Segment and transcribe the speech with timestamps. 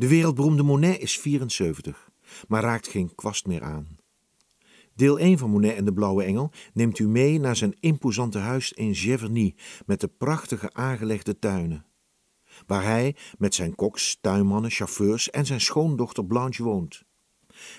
[0.00, 2.10] De wereldberoemde Monet is 74,
[2.48, 3.98] maar raakt geen kwast meer aan.
[4.94, 8.72] Deel 1 van Monet en de Blauwe Engel neemt u mee naar zijn imposante huis
[8.72, 9.54] in Giverny
[9.86, 11.86] met de prachtige aangelegde tuinen.
[12.66, 17.02] Waar hij met zijn koks, tuinmannen, chauffeurs en zijn schoondochter Blanche woont.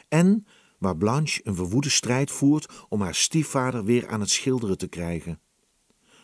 [0.08, 0.46] En
[0.78, 5.40] waar Blanche een verwoede strijd voert om haar stiefvader weer aan het schilderen te krijgen.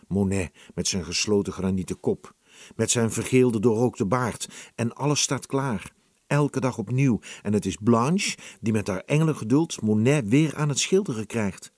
[0.07, 2.35] Monet met zijn gesloten granieten kop,
[2.75, 5.95] met zijn vergeelde doorrookte baard en alles staat klaar
[6.27, 7.19] elke dag opnieuw.
[7.41, 11.71] En het is Blanche die met haar engelengeduld Monet weer aan het schilderen krijgt.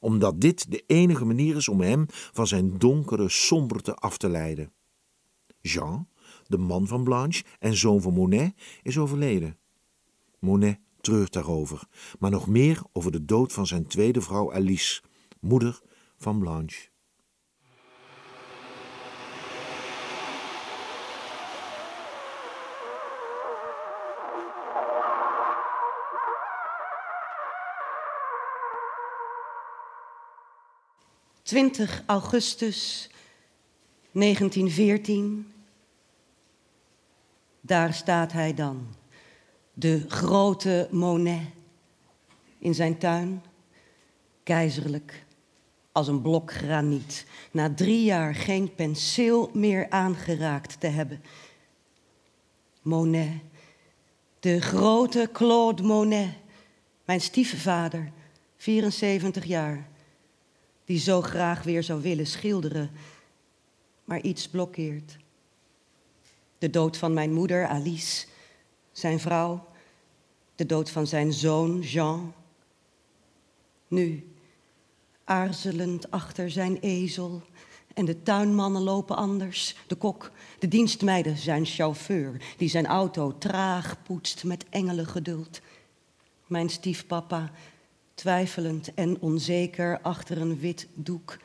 [0.00, 4.72] Omdat dit de enige manier is om hem van zijn donkere somberte af te leiden.
[5.60, 6.08] Jean,
[6.46, 9.58] de man van Blanche en zoon van Monet, is overleden.
[10.38, 11.88] Monet treurt daarover,
[12.18, 15.02] maar nog meer over de dood van zijn tweede vrouw Alice,
[15.40, 15.80] moeder
[16.16, 16.92] van Blanche.
[31.44, 33.10] 20 augustus
[34.12, 35.52] 1914.
[37.60, 38.86] Daar staat hij dan,
[39.72, 41.42] de grote Monet,
[42.58, 43.42] in zijn tuin,
[44.42, 45.24] keizerlijk,
[45.92, 51.22] als een blok graniet, na drie jaar geen penseel meer aangeraakt te hebben.
[52.82, 53.32] Monet,
[54.40, 56.32] de grote Claude Monet,
[57.04, 58.12] mijn stiefvader,
[58.56, 59.92] 74 jaar
[60.84, 62.90] die zo graag weer zou willen schilderen,
[64.04, 65.16] maar iets blokkeert.
[66.58, 68.26] De dood van mijn moeder Alice,
[68.92, 69.66] zijn vrouw,
[70.54, 72.34] de dood van zijn zoon Jean.
[73.88, 74.34] Nu,
[75.24, 77.42] aarzelend achter zijn ezel,
[77.94, 79.76] en de tuinmannen lopen anders.
[79.86, 85.60] De kok, de dienstmeiden, zijn chauffeur, die zijn auto traag poetst met engelengeduld.
[86.46, 87.52] Mijn stiefpapa,
[88.14, 91.38] twijfelend en onzeker achter een wit doek.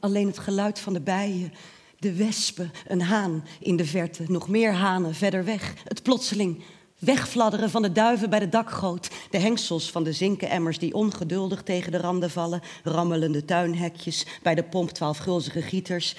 [0.00, 1.52] Alleen het geluid van de bijen,
[1.98, 5.74] de wespen, een haan in de verte, nog meer hanen verder weg.
[5.84, 6.62] Het plotseling
[6.98, 11.92] wegfladderen van de duiven bij de dakgoot, de hengsels van de zinkenemmers die ongeduldig tegen
[11.92, 16.16] de randen vallen, rammelende tuinhekjes bij de pomp twaalf gulzige gieters.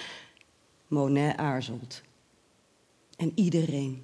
[0.88, 2.02] Monet aarzelt.
[3.18, 4.04] En iedereen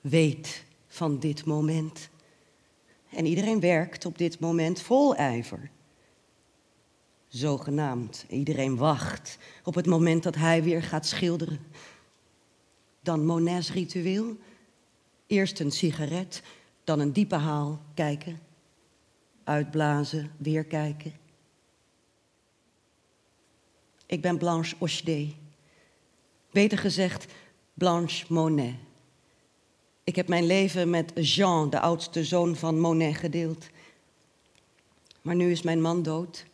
[0.00, 2.08] weet van dit moment.
[3.16, 5.70] En iedereen werkt op dit moment vol ijver.
[7.28, 8.24] Zogenaamd.
[8.28, 11.58] Iedereen wacht op het moment dat hij weer gaat schilderen.
[13.00, 14.36] Dan Monet's ritueel.
[15.26, 16.42] Eerst een sigaret,
[16.84, 18.40] dan een diepe haal, kijken.
[19.44, 21.12] Uitblazen, weer kijken.
[24.06, 25.34] Ik ben Blanche Ochdé.
[26.50, 27.32] Beter gezegd,
[27.74, 28.74] Blanche Monet.
[30.06, 33.66] Ik heb mijn leven met Jean, de oudste zoon van Monet, gedeeld.
[35.22, 36.46] Maar nu is mijn man dood.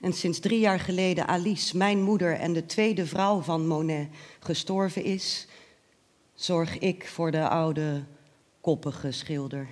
[0.00, 4.08] En sinds drie jaar geleden Alice, mijn moeder en de tweede vrouw van Monet,
[4.40, 5.46] gestorven is,
[6.34, 8.04] zorg ik voor de oude,
[8.60, 9.68] koppige schilder.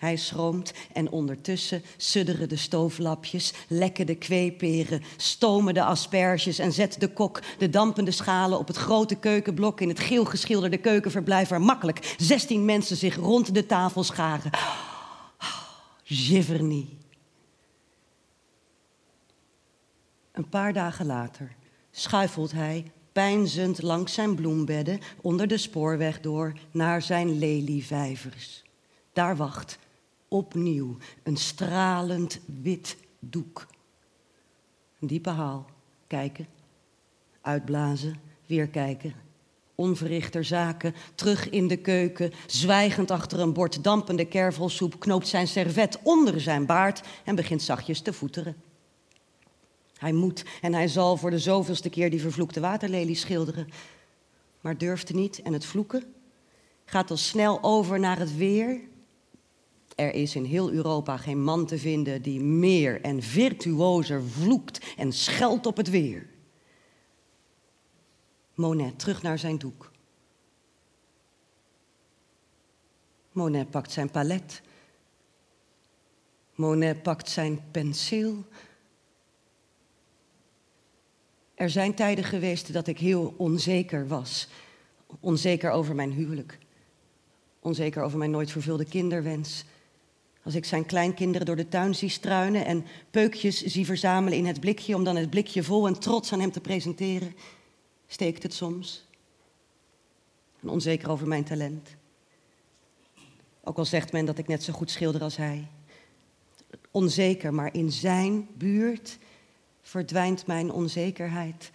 [0.00, 7.00] Hij schroomt en ondertussen sudderen de stooflapjes, lekken de kweeperen, stomen de asperges en zet
[7.00, 11.60] de kok de dampende schalen op het grote keukenblok in het geel geschilderde keukenverblijf waar
[11.60, 14.50] makkelijk 16 mensen zich rond de tafel scharen.
[16.04, 16.88] Giverny.
[20.32, 21.52] Een paar dagen later
[21.90, 28.62] schuifelt hij pijnzend langs zijn bloembedden onder de spoorweg door naar zijn lelievijvers.
[29.12, 29.78] Daar wacht
[30.30, 33.66] opnieuw een stralend wit doek.
[35.00, 35.66] Een diepe haal,
[36.06, 36.46] kijken,
[37.40, 39.14] uitblazen, weer kijken.
[39.74, 45.98] Onverrichter zaken, terug in de keuken, zwijgend achter een bord dampende kervelsoep, knoopt zijn servet
[46.02, 48.56] onder zijn baard en begint zachtjes te voeteren.
[49.96, 53.68] Hij moet en hij zal voor de zoveelste keer die vervloekte waterlelie schilderen,
[54.60, 56.14] maar durft niet en het vloeken
[56.90, 58.80] gaat al snel over naar het weer
[60.00, 65.12] er is in heel Europa geen man te vinden die meer en virtuozer vloekt en
[65.12, 66.26] scheldt op het weer.
[68.54, 69.90] Monet terug naar zijn doek.
[73.32, 74.62] Monet pakt zijn palet.
[76.54, 78.44] Monet pakt zijn penseel.
[81.54, 84.48] Er zijn tijden geweest dat ik heel onzeker was.
[85.20, 86.58] Onzeker over mijn huwelijk.
[87.60, 89.64] Onzeker over mijn nooit vervulde kinderwens.
[90.42, 94.60] Als ik zijn kleinkinderen door de tuin zie struinen en peukjes zie verzamelen in het
[94.60, 97.34] blikje om dan het blikje vol en trots aan hem te presenteren,
[98.06, 99.08] steekt het soms.
[100.62, 101.88] en onzeker over mijn talent.
[103.64, 105.68] Ook al zegt men dat ik net zo goed schilder als hij.
[106.90, 109.18] Onzeker, maar in zijn buurt
[109.82, 111.70] verdwijnt mijn onzekerheid.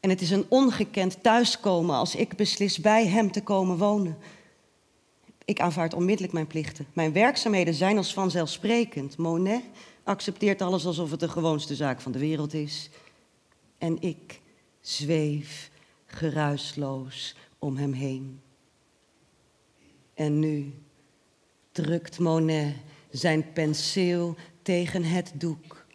[0.00, 4.16] En het is een ongekend thuiskomen als ik beslis bij hem te komen wonen.
[5.48, 6.86] Ik aanvaard onmiddellijk mijn plichten.
[6.92, 9.16] Mijn werkzaamheden zijn als vanzelfsprekend.
[9.16, 9.62] Monet
[10.02, 12.90] accepteert alles alsof het de gewoonste zaak van de wereld is.
[13.78, 14.40] En ik
[14.80, 15.70] zweef
[16.06, 18.40] geruisloos om hem heen.
[20.14, 20.74] En nu
[21.72, 22.74] drukt Monet
[23.10, 25.86] zijn penseel tegen het doek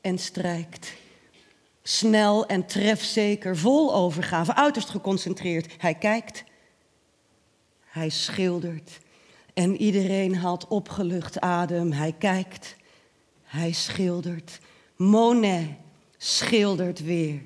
[0.00, 0.94] en strijkt.
[1.82, 5.74] Snel en trefzeker, vol overgave, uiterst geconcentreerd.
[5.78, 6.44] Hij kijkt,
[7.94, 9.00] hij schildert
[9.52, 11.92] en iedereen haalt opgelucht adem.
[11.92, 12.76] Hij kijkt,
[13.42, 14.60] hij schildert.
[14.96, 15.68] Monet
[16.16, 17.40] schildert weer.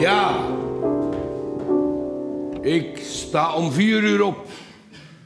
[0.00, 0.46] Ja.
[2.62, 4.46] Ik sta om vier uur op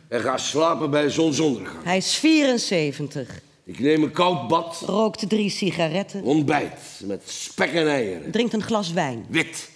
[0.08, 1.84] en ga slapen bij zonsondergang.
[1.84, 7.88] Hij is 74, Ik neem een koud bad, rookt drie sigaretten, ontbijt met spek en
[7.88, 8.30] eieren.
[8.30, 9.26] drinkt een glas wijn.
[9.28, 9.70] Wit.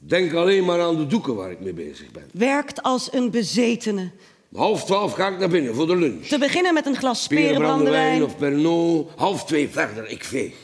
[0.00, 2.24] Denk alleen maar aan de doeken waar ik mee bezig ben.
[2.32, 4.10] Werkt als een bezetene.
[4.52, 6.26] Om half twaalf ga ik naar binnen voor de lunch.
[6.26, 8.22] Te beginnen met een glas Perenbrandewijn sperenbrandewijn.
[8.22, 9.10] of Pernod.
[9.16, 10.54] Half twee verder, ik veeg.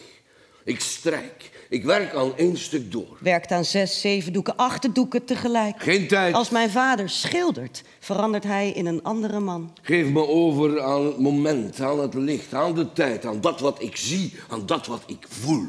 [0.69, 1.51] Ik strijk.
[1.69, 3.17] Ik werk aan één stuk door.
[3.21, 5.83] Werkt aan zes, zeven doeken, acht doeken tegelijk.
[5.83, 6.35] Geen tijd.
[6.35, 9.73] Als mijn vader schildert, verandert hij in een andere man.
[9.83, 13.83] Geef me over aan het moment, aan het licht, aan de tijd, aan dat wat
[13.83, 15.67] ik zie, aan dat wat ik voel.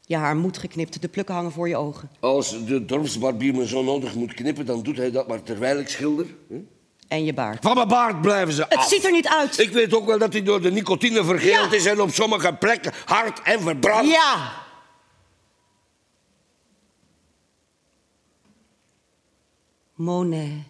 [0.00, 2.10] Je haar moet geknipt, de plukken hangen voor je ogen.
[2.20, 5.88] Als de dorpsbarbier me zo nodig moet knippen, dan doet hij dat maar terwijl ik
[5.88, 6.26] schilder.
[6.48, 6.54] Hm?
[7.08, 7.62] En je baard.
[7.62, 8.88] Van mijn baard blijven ze Het af.
[8.88, 9.58] ziet er niet uit.
[9.58, 11.76] Ik weet ook wel dat hij door de nicotine vergeeld Ja.
[11.76, 14.08] is en op sommige plekken hard en verbrand.
[14.08, 14.52] Ja!
[19.94, 20.62] Monet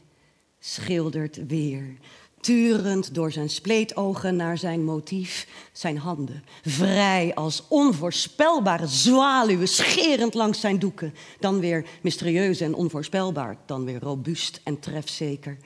[0.59, 1.97] schildert weer,
[2.41, 10.61] turend door zijn spleetogen naar zijn motief, zijn handen, vrij als onvoorspelbare zwaluwen, scherend langs
[10.61, 11.15] zijn doeken.
[11.41, 15.57] Dan weer mysterieus en onvoorspelbaar, dan weer robuust en trefzeker.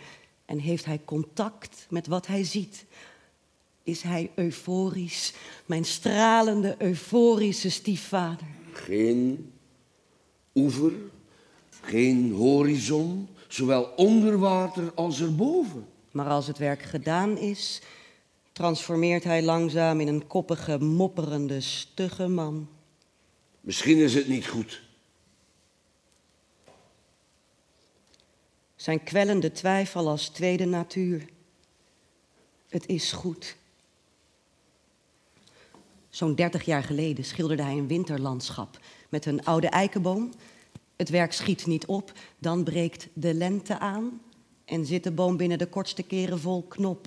[0.52, 2.84] En heeft hij contact met wat hij ziet?
[3.82, 5.34] Is hij euforisch,
[5.66, 8.46] mijn stralende, euforische stiefvader?
[8.72, 9.52] Geen
[10.54, 10.92] oever,
[11.80, 15.86] geen horizon, zowel onder water als erboven.
[16.10, 17.82] Maar als het werk gedaan is,
[18.52, 22.68] transformeert hij langzaam in een koppige, mopperende, stugge man.
[23.60, 24.82] Misschien is het niet goed.
[28.82, 31.24] Zijn kwellende twijfel als tweede natuur.
[32.68, 33.56] Het is goed.
[36.08, 40.30] Zo'n dertig jaar geleden schilderde hij een winterlandschap met een oude eikenboom.
[40.96, 44.20] Het werk schiet niet op, dan breekt de lente aan
[44.64, 47.06] en zit de boom binnen de kortste keren vol knop.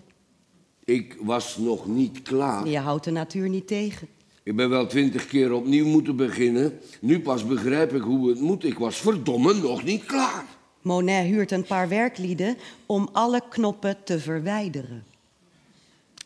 [0.84, 2.68] Ik was nog niet klaar.
[2.68, 4.08] Je houdt de natuur niet tegen.
[4.44, 6.80] Ik ben wel twintig keer opnieuw moeten beginnen.
[7.02, 8.64] Nu pas begrijp ik hoe het moet.
[8.64, 10.55] Ik was verdomme nog niet klaar.
[10.86, 15.06] Monet huurt een paar werklieden om alle knoppen te verwijderen.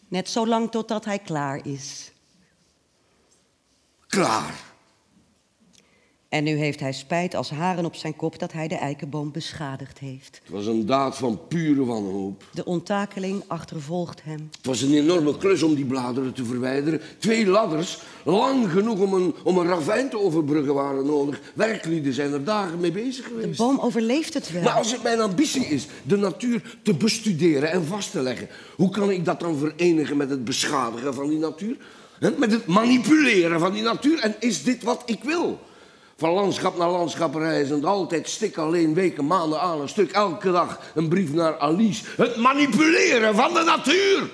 [0.07, 2.11] Net zolang totdat hij klaar is.
[4.07, 4.68] Klaar.
[6.29, 9.99] En nu heeft hij spijt als haren op zijn kop dat hij de eikenboom beschadigd
[9.99, 10.39] heeft.
[10.43, 12.43] Het was een daad van pure wanhoop.
[12.53, 14.49] De onttakeling achtervolgt hem.
[14.57, 17.01] Het was een enorme klus om die bladeren te verwijderen.
[17.17, 21.39] Twee ladders, lang genoeg om een, om een ravijn te overbruggen, waren nodig.
[21.53, 23.57] Werklieden zijn er dagen mee bezig De geweest.
[23.57, 24.63] boom overleeft het wel.
[24.63, 28.89] Maar als het mijn ambitie is de natuur te bestuderen en vast te leggen, hoe
[28.89, 31.77] kan ik dat dan verenigen met het beschadigen van die natuur?
[32.37, 34.19] Met het manipuleren van die natuur?
[34.19, 35.59] En is dit wat ik wil?
[36.19, 40.91] Van landschap naar landschap reizend, altijd stik alleen, weken, maanden aan een stuk, elke dag
[40.95, 42.03] een brief naar Alice.
[42.17, 44.31] Het manipuleren van de natuur!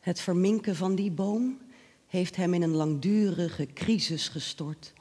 [0.00, 1.58] Het verminken van die boom
[2.06, 4.92] heeft hem in een langdurige crisis gestort.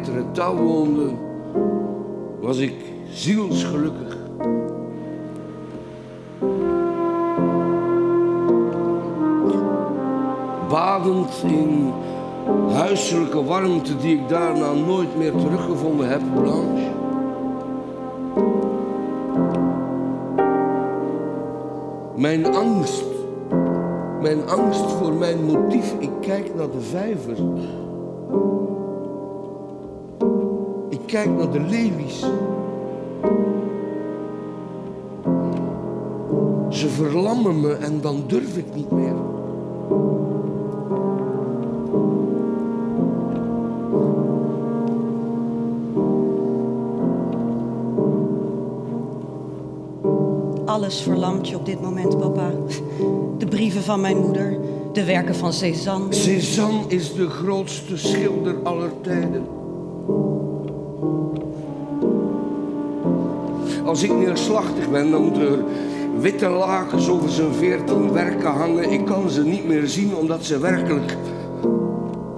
[0.00, 1.18] Etretat woonden,
[2.40, 2.74] was ik
[3.10, 4.16] zielsgelukkig.
[10.68, 11.92] Badend in
[12.72, 16.90] huiselijke warmte die ik daarna nooit meer teruggevonden heb, Blanche.
[22.16, 23.04] Mijn angst,
[24.20, 27.36] mijn angst voor mijn motief, ik kijk naar de vijver.
[31.10, 32.20] Kijk naar de lelies.
[36.68, 39.14] Ze verlammen me en dan durf ik niet meer.
[50.64, 52.50] Alles verlamt je op dit moment, papa.
[53.38, 54.58] De brieven van mijn moeder,
[54.92, 56.12] de werken van Cézanne.
[56.14, 59.44] Cézanne is de grootste schilder aller tijden.
[63.90, 65.64] Als ik neerslachtig ben, dan moeten er
[66.20, 68.90] witte lakens over zijn veertien werken hangen.
[68.90, 71.16] Ik kan ze niet meer zien omdat ze werkelijk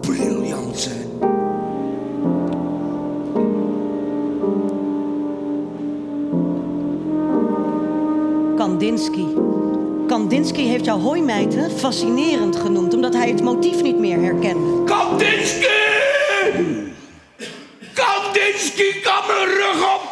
[0.00, 1.08] briljant zijn.
[8.56, 9.26] Kandinsky.
[10.06, 14.84] Kandinsky heeft jouw hooimijten fascinerend genoemd, omdat hij het motief niet meer herkende.
[14.84, 15.66] Kandinsky!
[17.94, 20.11] Kandinsky kan mijn rug op!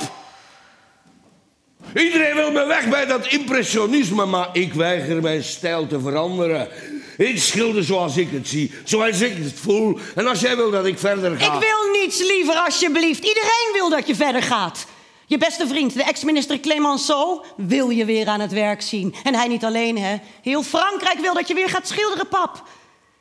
[1.95, 6.69] Iedereen wil me weg bij dat impressionisme, maar ik weiger mijn stijl te veranderen.
[7.17, 9.99] Ik schilder zoals ik het zie, zoals ik het voel.
[10.15, 11.55] En als jij wil dat ik verder ga...
[11.55, 13.25] Ik wil niets liever, alsjeblieft.
[13.25, 14.87] Iedereen wil dat je verder gaat.
[15.27, 19.15] Je beste vriend, de ex-minister Clemenceau, wil je weer aan het werk zien.
[19.23, 20.17] En hij niet alleen, hè.
[20.43, 22.63] Heel Frankrijk wil dat je weer gaat schilderen, pap.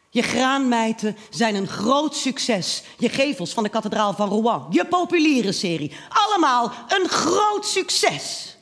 [0.09, 2.83] Je graanmijten zijn een groot succes.
[2.97, 5.95] Je gevels van de kathedraal van Rouen, je populiere serie.
[6.09, 8.57] Allemaal een groot succes.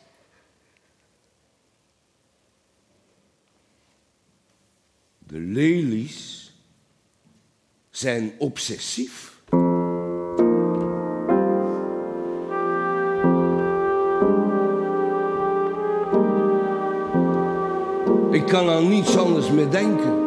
[5.28, 6.54] De lelies
[7.90, 9.42] zijn obsessief.
[18.32, 20.26] Ik kan aan niets anders meer denken.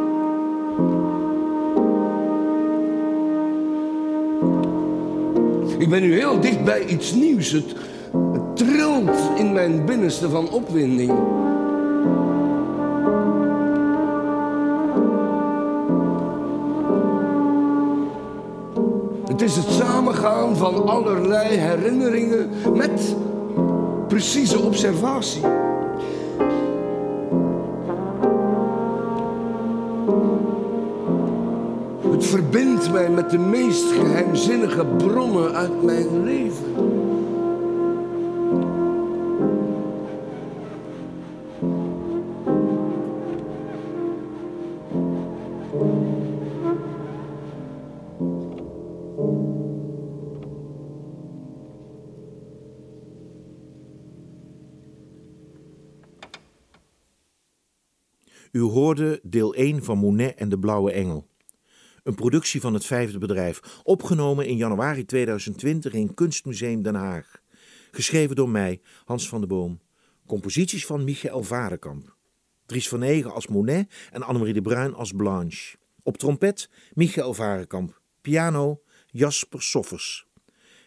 [5.79, 7.51] Ik ben nu heel dicht bij iets nieuws.
[7.51, 7.75] Het,
[8.33, 11.40] het trilt in mijn binnenste van opwinding.
[19.41, 23.17] Het is het samengaan van allerlei herinneringen met
[24.09, 25.43] precieze observatie.
[32.11, 36.90] Het verbindt mij met de meest geheimzinnige bronnen uit mijn leven.
[58.53, 61.29] U hoorde deel 1 van Monet en de Blauwe Engel.
[62.03, 67.43] Een productie van het vijfde bedrijf, opgenomen in januari 2020 in Kunstmuseum Den Haag.
[67.91, 69.81] Geschreven door mij, Hans van der Boom.
[70.27, 72.17] Composities van Michael Varenkamp.
[72.67, 75.77] Dries van Egen als Monet en Annemarie de Bruin als Blanche.
[76.03, 78.01] Op trompet Michael Varenkamp.
[78.21, 80.27] Piano Jasper Soffers.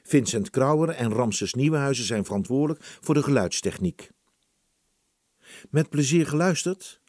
[0.04, 4.10] Vincent Krauwer en Ramses Nieuwenhuizen zijn verantwoordelijk voor de geluidstechniek.
[5.70, 7.02] Met plezier geluisterd?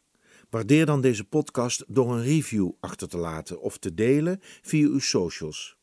[0.55, 4.99] Waardeer dan deze podcast door een review achter te laten of te delen via uw
[4.99, 5.77] socials.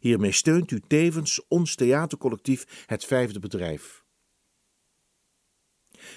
[0.00, 4.04] Hiermee steunt u tevens ons theatercollectief Het Vijfde Bedrijf.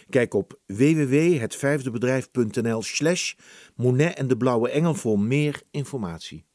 [0.09, 3.33] Kijk op www.hetvijfdebedrijf.nl slash
[3.75, 6.48] Monet en de Blauwe Engel voor meer informatie.